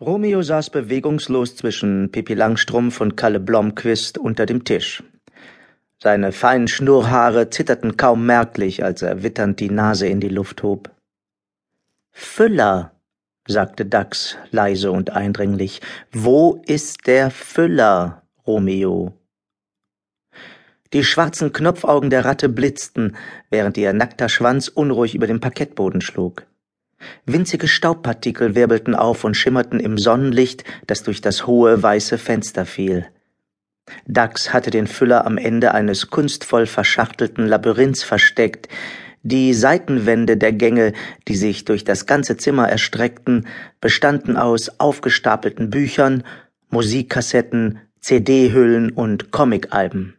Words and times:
Romeo 0.00 0.42
saß 0.42 0.70
bewegungslos 0.70 1.56
zwischen 1.56 2.12
Pippi 2.12 2.34
Langstrumpf 2.34 3.00
und 3.00 3.16
Kalle 3.16 3.40
Blomqvist 3.40 4.16
unter 4.16 4.46
dem 4.46 4.64
Tisch. 4.64 5.02
Seine 6.00 6.30
feinen 6.30 6.68
Schnurrhaare 6.68 7.50
zitterten 7.50 7.96
kaum 7.96 8.24
merklich, 8.24 8.84
als 8.84 9.02
er 9.02 9.24
witternd 9.24 9.58
die 9.58 9.70
Nase 9.70 10.06
in 10.06 10.20
die 10.20 10.28
Luft 10.28 10.62
hob. 10.62 10.90
Füller, 12.12 12.92
sagte 13.48 13.86
Dax 13.86 14.36
leise 14.52 14.92
und 14.92 15.10
eindringlich. 15.10 15.80
Wo 16.12 16.62
ist 16.66 17.08
der 17.08 17.32
Füller, 17.32 18.22
Romeo? 18.46 19.14
Die 20.92 21.02
schwarzen 21.02 21.52
Knopfaugen 21.52 22.10
der 22.10 22.24
Ratte 22.24 22.48
blitzten, 22.48 23.16
während 23.50 23.76
ihr 23.76 23.92
nackter 23.92 24.28
Schwanz 24.28 24.68
unruhig 24.68 25.16
über 25.16 25.26
den 25.26 25.40
Parkettboden 25.40 26.00
schlug. 26.00 26.46
Winzige 27.26 27.68
Staubpartikel 27.68 28.54
wirbelten 28.54 28.94
auf 28.94 29.24
und 29.24 29.36
schimmerten 29.36 29.80
im 29.80 29.98
Sonnenlicht, 29.98 30.64
das 30.86 31.02
durch 31.02 31.20
das 31.20 31.46
hohe 31.46 31.82
weiße 31.82 32.18
Fenster 32.18 32.66
fiel. 32.66 33.06
Dax 34.06 34.52
hatte 34.52 34.70
den 34.70 34.86
Füller 34.86 35.26
am 35.26 35.38
Ende 35.38 35.72
eines 35.72 36.10
kunstvoll 36.10 36.66
verschachtelten 36.66 37.46
Labyrinths 37.46 38.02
versteckt. 38.02 38.68
Die 39.22 39.54
Seitenwände 39.54 40.36
der 40.36 40.52
Gänge, 40.52 40.92
die 41.26 41.36
sich 41.36 41.64
durch 41.64 41.84
das 41.84 42.06
ganze 42.06 42.36
Zimmer 42.36 42.68
erstreckten, 42.68 43.46
bestanden 43.80 44.36
aus 44.36 44.78
aufgestapelten 44.78 45.70
Büchern, 45.70 46.24
Musikkassetten, 46.70 47.80
CD-Hüllen 48.00 48.90
und 48.90 49.30
Comicalben. 49.30 50.17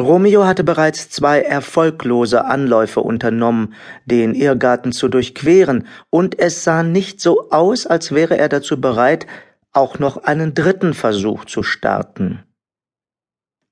Romeo 0.00 0.44
hatte 0.44 0.62
bereits 0.62 1.08
zwei 1.08 1.40
erfolglose 1.40 2.44
Anläufe 2.44 3.00
unternommen, 3.00 3.74
den 4.04 4.34
Irrgarten 4.34 4.92
zu 4.92 5.08
durchqueren, 5.08 5.86
und 6.10 6.38
es 6.38 6.64
sah 6.64 6.82
nicht 6.82 7.20
so 7.20 7.50
aus, 7.50 7.86
als 7.86 8.12
wäre 8.12 8.36
er 8.36 8.50
dazu 8.50 8.80
bereit, 8.80 9.26
auch 9.72 9.98
noch 9.98 10.18
einen 10.18 10.54
dritten 10.54 10.92
Versuch 10.92 11.46
zu 11.46 11.62
starten. 11.62 12.42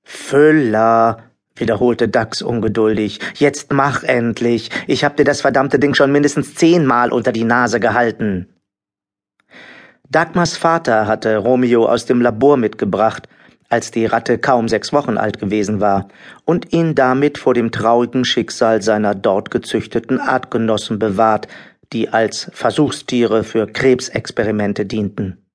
Füller, 0.03 1.17
wiederholte 1.55 2.07
Dax 2.07 2.41
ungeduldig, 2.41 3.19
jetzt 3.35 3.71
mach 3.71 4.03
endlich. 4.03 4.69
Ich 4.87 5.03
hab 5.03 5.17
dir 5.17 5.25
das 5.25 5.41
verdammte 5.41 5.79
Ding 5.79 5.93
schon 5.93 6.11
mindestens 6.11 6.55
zehnmal 6.55 7.11
unter 7.11 7.31
die 7.31 7.43
Nase 7.43 7.79
gehalten. 7.79 8.47
Dagmars 10.09 10.57
Vater 10.57 11.07
hatte 11.07 11.37
Romeo 11.37 11.85
aus 11.87 12.05
dem 12.05 12.21
Labor 12.21 12.57
mitgebracht, 12.57 13.27
als 13.75 13.91
die 13.91 14.05
Ratte 14.05 14.37
kaum 14.37 14.69
sechs 14.69 14.93
Wochen 14.93 15.17
alt 15.17 15.37
gewesen 15.37 15.81
war, 15.81 16.07
und 16.45 16.71
ihn 16.71 16.95
damit 16.95 17.37
vor 17.37 17.53
dem 17.53 17.71
traurigen 17.73 18.23
Schicksal 18.23 18.81
seiner 18.81 19.13
dort 19.13 19.51
gezüchteten 19.51 20.17
Artgenossen 20.21 20.97
bewahrt, 20.97 21.49
die 21.91 22.07
als 22.07 22.49
Versuchstiere 22.53 23.43
für 23.43 23.67
Krebsexperimente 23.67 24.85
dienten. 24.85 25.45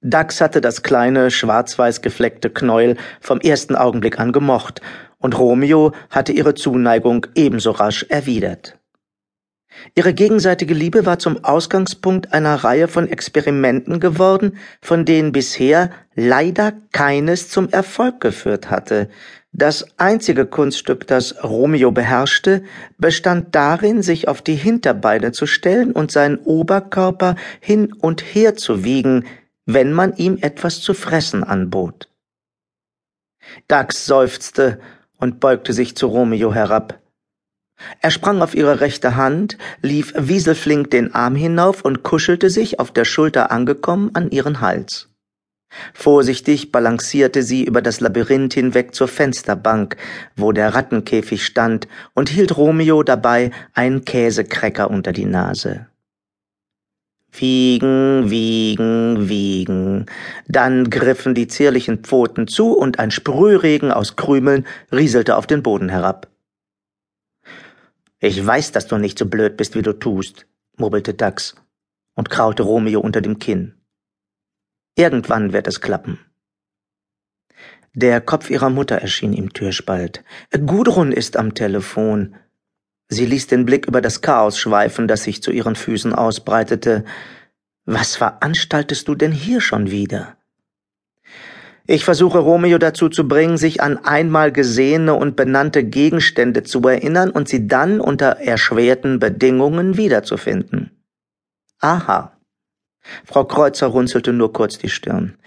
Dax 0.00 0.40
hatte 0.40 0.60
das 0.60 0.84
kleine, 0.84 1.32
schwarz-weiß 1.32 2.02
gefleckte 2.02 2.50
Knäuel 2.50 2.96
vom 3.20 3.40
ersten 3.40 3.74
Augenblick 3.74 4.20
an 4.20 4.30
gemocht, 4.30 4.80
und 5.18 5.36
Romeo 5.36 5.90
hatte 6.10 6.30
ihre 6.30 6.54
Zuneigung 6.54 7.26
ebenso 7.34 7.72
rasch 7.72 8.06
erwidert. 8.08 8.77
Ihre 9.94 10.14
gegenseitige 10.14 10.74
Liebe 10.74 11.06
war 11.06 11.18
zum 11.18 11.44
Ausgangspunkt 11.44 12.32
einer 12.32 12.56
Reihe 12.56 12.88
von 12.88 13.08
Experimenten 13.08 14.00
geworden, 14.00 14.58
von 14.80 15.04
denen 15.04 15.32
bisher 15.32 15.90
leider 16.14 16.72
keines 16.92 17.48
zum 17.48 17.68
Erfolg 17.68 18.20
geführt 18.20 18.70
hatte. 18.70 19.08
Das 19.52 19.86
einzige 19.98 20.46
Kunststück, 20.46 21.06
das 21.06 21.42
Romeo 21.42 21.90
beherrschte, 21.90 22.62
bestand 22.98 23.54
darin, 23.54 24.02
sich 24.02 24.28
auf 24.28 24.42
die 24.42 24.54
Hinterbeine 24.54 25.32
zu 25.32 25.46
stellen 25.46 25.92
und 25.92 26.10
seinen 26.10 26.38
Oberkörper 26.38 27.34
hin 27.60 27.92
und 27.92 28.20
her 28.22 28.56
zu 28.56 28.84
wiegen, 28.84 29.24
wenn 29.64 29.92
man 29.92 30.14
ihm 30.16 30.38
etwas 30.40 30.80
zu 30.80 30.94
fressen 30.94 31.44
anbot. 31.44 32.08
Dax 33.66 34.06
seufzte 34.06 34.78
und 35.16 35.40
beugte 35.40 35.72
sich 35.72 35.96
zu 35.96 36.06
Romeo 36.06 36.52
herab. 36.52 37.00
Er 38.00 38.10
sprang 38.10 38.42
auf 38.42 38.54
ihre 38.54 38.80
rechte 38.80 39.16
Hand, 39.16 39.56
lief 39.82 40.12
wieselflink 40.16 40.90
den 40.90 41.14
Arm 41.14 41.34
hinauf 41.34 41.82
und 41.82 42.02
kuschelte 42.02 42.50
sich, 42.50 42.80
auf 42.80 42.90
der 42.90 43.04
Schulter 43.04 43.50
angekommen, 43.50 44.10
an 44.14 44.30
ihren 44.30 44.60
Hals. 44.60 45.08
Vorsichtig 45.92 46.72
balancierte 46.72 47.42
sie 47.42 47.64
über 47.64 47.82
das 47.82 48.00
Labyrinth 48.00 48.54
hinweg 48.54 48.94
zur 48.94 49.08
Fensterbank, 49.08 49.96
wo 50.36 50.52
der 50.52 50.74
Rattenkäfig 50.74 51.44
stand, 51.44 51.88
und 52.14 52.30
hielt 52.30 52.56
Romeo 52.56 53.02
dabei 53.02 53.50
einen 53.74 54.04
Käsekrecker 54.04 54.90
unter 54.90 55.12
die 55.12 55.26
Nase. 55.26 55.86
Wiegen, 57.30 58.30
wiegen, 58.30 59.28
wiegen. 59.28 60.06
Dann 60.48 60.88
griffen 60.88 61.34
die 61.34 61.46
zierlichen 61.46 61.98
Pfoten 61.98 62.48
zu 62.48 62.72
und 62.72 62.98
ein 62.98 63.10
Sprühregen 63.10 63.92
aus 63.92 64.16
Krümeln 64.16 64.66
rieselte 64.90 65.36
auf 65.36 65.46
den 65.46 65.62
Boden 65.62 65.90
herab. 65.90 66.28
Ich 68.20 68.44
weiß, 68.44 68.72
dass 68.72 68.86
du 68.88 68.98
nicht 68.98 69.18
so 69.18 69.26
blöd 69.26 69.56
bist, 69.56 69.76
wie 69.76 69.82
du 69.82 69.92
tust, 69.92 70.46
murmelte 70.76 71.14
Dax 71.14 71.54
und 72.14 72.30
kraute 72.30 72.64
Romeo 72.64 73.00
unter 73.00 73.20
dem 73.20 73.38
Kinn. 73.38 73.74
Irgendwann 74.96 75.52
wird 75.52 75.68
es 75.68 75.80
klappen. 75.80 76.18
Der 77.94 78.20
Kopf 78.20 78.50
ihrer 78.50 78.70
Mutter 78.70 78.96
erschien 78.96 79.32
im 79.32 79.52
Türspalt. 79.52 80.24
Gudrun 80.50 81.12
ist 81.12 81.36
am 81.36 81.54
Telefon. 81.54 82.34
Sie 83.08 83.24
ließ 83.24 83.46
den 83.46 83.64
Blick 83.64 83.86
über 83.86 84.00
das 84.00 84.20
Chaos 84.20 84.58
schweifen, 84.58 85.06
das 85.06 85.22
sich 85.22 85.42
zu 85.42 85.52
ihren 85.52 85.76
Füßen 85.76 86.12
ausbreitete. 86.12 87.04
Was 87.84 88.16
veranstaltest 88.16 89.06
du 89.06 89.14
denn 89.14 89.32
hier 89.32 89.60
schon 89.60 89.92
wieder? 89.92 90.37
Ich 91.90 92.04
versuche 92.04 92.38
Romeo 92.38 92.76
dazu 92.76 93.08
zu 93.08 93.26
bringen, 93.26 93.56
sich 93.56 93.80
an 93.80 93.96
einmal 94.04 94.52
gesehene 94.52 95.14
und 95.14 95.36
benannte 95.36 95.84
Gegenstände 95.84 96.62
zu 96.62 96.82
erinnern 96.86 97.30
und 97.30 97.48
sie 97.48 97.66
dann 97.66 97.98
unter 97.98 98.40
erschwerten 98.40 99.18
Bedingungen 99.18 99.96
wiederzufinden. 99.96 100.90
Aha. 101.80 102.38
Frau 103.24 103.44
Kreuzer 103.44 103.86
runzelte 103.86 104.34
nur 104.34 104.52
kurz 104.52 104.76
die 104.76 104.90
Stirn. 104.90 105.38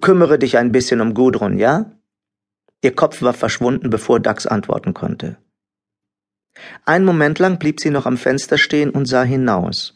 Kümmere 0.00 0.38
dich 0.38 0.56
ein 0.56 0.72
bisschen 0.72 1.02
um 1.02 1.12
Gudrun, 1.12 1.58
ja? 1.58 1.92
Ihr 2.82 2.94
Kopf 2.94 3.20
war 3.20 3.34
verschwunden, 3.34 3.90
bevor 3.90 4.18
Dax 4.18 4.46
antworten 4.46 4.94
konnte. 4.94 5.36
Einen 6.86 7.04
Moment 7.04 7.38
lang 7.38 7.58
blieb 7.58 7.80
sie 7.80 7.90
noch 7.90 8.06
am 8.06 8.16
Fenster 8.16 8.56
stehen 8.56 8.88
und 8.88 9.04
sah 9.04 9.24
hinaus. 9.24 9.92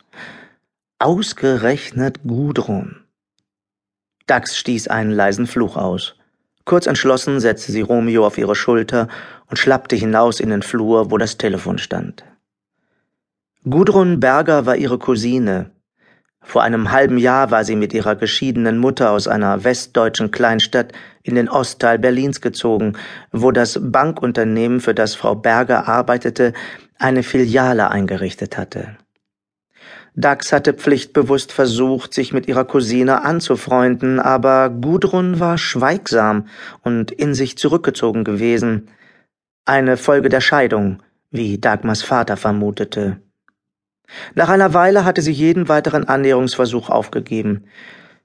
Ausgerechnet 0.98 2.20
Gudrun. 2.24 3.03
Dax 4.26 4.56
stieß 4.56 4.88
einen 4.88 5.10
leisen 5.10 5.46
Fluch 5.46 5.76
aus. 5.76 6.16
Kurz 6.64 6.86
entschlossen 6.86 7.40
setzte 7.40 7.72
sie 7.72 7.82
Romeo 7.82 8.26
auf 8.26 8.38
ihre 8.38 8.54
Schulter 8.54 9.08
und 9.50 9.58
schlappte 9.58 9.96
hinaus 9.96 10.40
in 10.40 10.48
den 10.48 10.62
Flur, 10.62 11.10
wo 11.10 11.18
das 11.18 11.36
Telefon 11.36 11.78
stand. 11.78 12.24
Gudrun 13.68 14.20
Berger 14.20 14.66
war 14.66 14.76
ihre 14.76 14.98
Cousine. 14.98 15.70
Vor 16.40 16.62
einem 16.62 16.90
halben 16.92 17.16
Jahr 17.16 17.50
war 17.50 17.64
sie 17.64 17.76
mit 17.76 17.94
ihrer 17.94 18.16
geschiedenen 18.16 18.78
Mutter 18.78 19.10
aus 19.10 19.28
einer 19.28 19.64
westdeutschen 19.64 20.30
Kleinstadt 20.30 20.92
in 21.22 21.34
den 21.34 21.48
Ostteil 21.48 21.98
Berlins 21.98 22.40
gezogen, 22.42 22.94
wo 23.32 23.50
das 23.50 23.78
Bankunternehmen, 23.82 24.80
für 24.80 24.94
das 24.94 25.14
Frau 25.14 25.34
Berger 25.34 25.88
arbeitete, 25.88 26.52
eine 26.98 27.22
Filiale 27.22 27.90
eingerichtet 27.90 28.58
hatte. 28.58 28.96
Dax 30.16 30.52
hatte 30.52 30.74
pflichtbewusst 30.74 31.52
versucht, 31.52 32.14
sich 32.14 32.32
mit 32.32 32.46
ihrer 32.46 32.64
Cousine 32.64 33.24
anzufreunden, 33.24 34.20
aber 34.20 34.70
Gudrun 34.70 35.40
war 35.40 35.58
schweigsam 35.58 36.46
und 36.82 37.10
in 37.10 37.34
sich 37.34 37.58
zurückgezogen 37.58 38.22
gewesen. 38.22 38.90
Eine 39.64 39.96
Folge 39.96 40.28
der 40.28 40.40
Scheidung, 40.40 41.02
wie 41.32 41.58
Dagmars 41.58 42.02
Vater 42.02 42.36
vermutete. 42.36 43.18
Nach 44.34 44.48
einer 44.48 44.72
Weile 44.72 45.04
hatte 45.04 45.22
sie 45.22 45.32
jeden 45.32 45.68
weiteren 45.68 46.04
Annäherungsversuch 46.04 46.90
aufgegeben. 46.90 47.64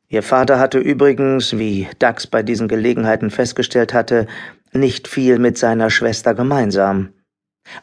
Ihr 0.10 0.22
Vater 0.22 0.60
hatte 0.60 0.78
übrigens, 0.78 1.58
wie 1.58 1.88
Dax 1.98 2.28
bei 2.28 2.44
diesen 2.44 2.68
Gelegenheiten 2.68 3.32
festgestellt 3.32 3.94
hatte, 3.94 4.28
nicht 4.74 5.08
viel 5.08 5.40
mit 5.40 5.58
seiner 5.58 5.90
Schwester 5.90 6.36
gemeinsam. 6.36 7.14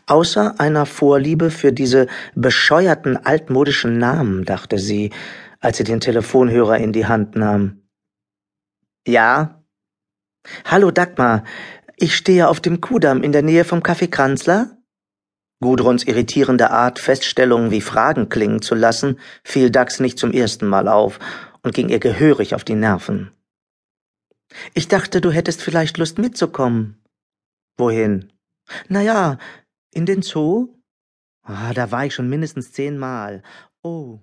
Außer 0.07 0.61
einer 0.61 0.87
Vorliebe 0.87 1.51
für 1.51 1.73
diese 1.73 2.07
bescheuerten 2.35 3.17
altmodischen 3.17 3.99
Namen, 3.99 4.45
dachte 4.45 4.79
sie, 4.79 5.11
als 5.61 5.79
sie 5.79 5.85
den 5.85 6.01
Telefonhörer 6.01 6.79
in 6.79 6.93
die 6.93 7.07
Hand 7.07 7.37
nahm. 7.37 7.83
Ja? 9.07 9.63
Hallo 10.65 10.91
Dagmar, 10.91 11.45
ich 11.97 12.17
stehe 12.17 12.49
auf 12.49 12.61
dem 12.61 12.81
Kudamm 12.81 13.23
in 13.23 13.33
der 13.33 13.43
Nähe 13.43 13.65
vom 13.65 13.81
Café 13.81 14.09
Kranzler? 14.09 14.77
Gudruns 15.61 16.05
irritierende 16.05 16.71
Art, 16.71 16.99
Feststellungen 16.99 17.71
wie 17.71 17.81
Fragen 17.81 18.29
klingen 18.29 18.61
zu 18.61 18.75
lassen, 18.75 19.19
fiel 19.43 19.71
Dax 19.71 20.01
nicht 20.01 20.19
zum 20.19 20.33
ersten 20.33 20.67
Mal 20.67 20.87
auf 20.87 21.19
und 21.63 21.75
ging 21.75 21.89
ihr 21.89 21.99
gehörig 21.99 22.55
auf 22.55 22.63
die 22.63 22.75
Nerven. 22.75 23.31
Ich 24.75 24.89
dachte, 24.89 25.21
du 25.21 25.31
hättest 25.31 25.63
vielleicht 25.63 25.99
Lust 25.99 26.19
mitzukommen. 26.19 27.03
Wohin? 27.79 28.33
Na 28.89 29.01
ja, 29.01 29.39
in 29.97 30.05
den 30.05 30.21
Zoo? 30.21 30.75
Ah, 31.43 31.73
da 31.73 31.91
war 31.91 32.05
ich 32.05 32.15
schon 32.15 32.29
mindestens 32.29 32.73
zehnmal. 32.73 33.43
Oh, 33.83 34.21